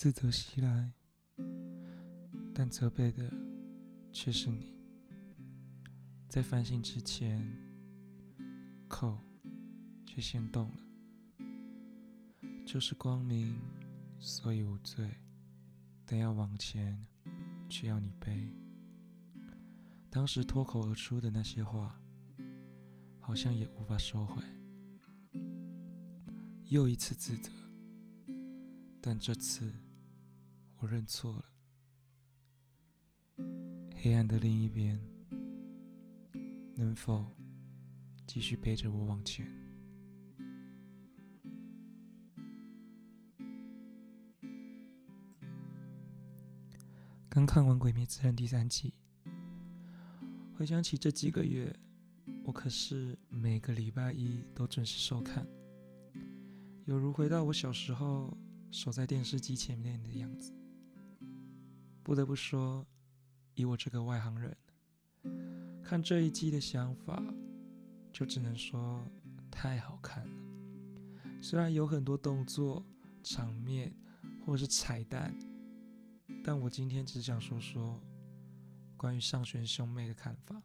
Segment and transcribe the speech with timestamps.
[0.00, 0.92] 自责袭来，
[2.54, 3.28] 但责备的
[4.12, 4.72] 却是你。
[6.28, 7.44] 在反省之前，
[8.86, 9.18] 口
[10.06, 10.76] 却先动了。
[12.64, 13.58] 就是光明，
[14.20, 15.10] 所以无罪，
[16.06, 17.04] 但要往前，
[17.68, 18.48] 却要你背。
[20.08, 22.00] 当时脱口而出的那些话，
[23.18, 24.44] 好像也无法收回。
[26.66, 27.50] 又一次自责，
[29.00, 29.74] 但这次
[30.80, 31.44] 我认错了。
[33.96, 35.00] 黑暗的另一边，
[36.76, 37.26] 能否
[38.26, 39.44] 继续背着我往前？
[47.28, 48.94] 刚看完《鬼灭之刃》第三季，
[50.56, 51.76] 回想起这几个月，
[52.44, 55.46] 我可是每个礼拜一都准时收看。
[56.84, 58.36] 有如回到我小时候
[58.70, 60.57] 守在电视机前面的样子。
[62.08, 62.86] 不得不说，
[63.52, 64.56] 以我这个外行人
[65.84, 67.22] 看这一季的想法，
[68.10, 69.06] 就只能说
[69.50, 70.32] 太好看了。
[71.38, 72.82] 虽然有很多动作
[73.22, 73.94] 场面
[74.40, 75.38] 或者是彩蛋，
[76.42, 78.00] 但我今天只想说说
[78.96, 80.62] 关于上弦兄妹的看法。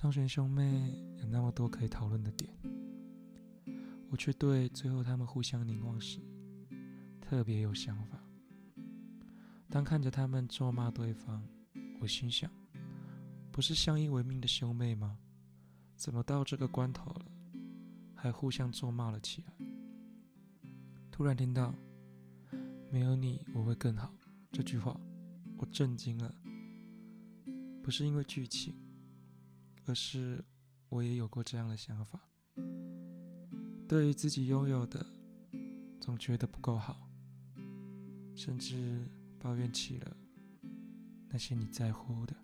[0.00, 2.48] 上玄兄妹有那么多可以讨论的点，
[4.08, 6.20] 我却对最后他们互相凝望时
[7.20, 8.16] 特别有想法。
[9.68, 11.42] 当看着他们咒骂对方，
[12.00, 12.48] 我心想：
[13.50, 15.18] 不是相依为命的兄妹吗？
[15.96, 17.26] 怎么到这个关头了，
[18.14, 19.52] 还互相咒骂了起来？
[21.10, 21.74] 突然听到
[22.92, 24.14] “没有你我会更好”
[24.52, 24.96] 这句话，
[25.56, 26.32] 我震惊了。
[27.82, 28.72] 不是因为剧情。
[29.88, 30.44] 可是，
[30.90, 32.20] 我也有过这样的想法。
[33.88, 35.06] 对于自己拥有的，
[35.98, 37.08] 总觉得不够好，
[38.36, 40.14] 甚至抱怨起了
[41.30, 42.36] 那些你在乎的。